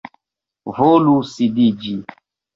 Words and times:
Volu 0.79 1.13
sidiĝi. 1.33 1.95